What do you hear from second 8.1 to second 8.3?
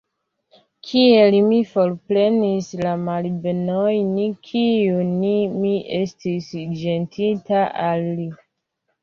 li!